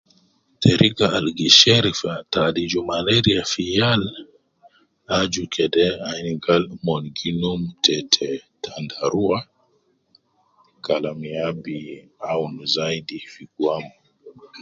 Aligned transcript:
Teriga 0.61 1.05
al 1.17 1.27
gisher 1.37 1.85
te 2.31 2.37
aliju 2.47 2.79
malaria 2.91 3.41
fi 3.51 3.63
yal, 3.79 4.03
aju 5.17 5.43
kede 5.53 5.85
ayin 6.09 6.37
gal 6.45 6.63
mon 6.85 7.03
gi 7.17 7.29
num 7.39 7.61
tete 7.83 8.29
tandarua 8.63 9.39
kalam 10.85 11.19
ya 11.33 11.45
bi 11.63 11.77
awun 12.31 12.55
zaidi 12.75 13.19
fi 13.31 13.43
gwam 13.55 13.85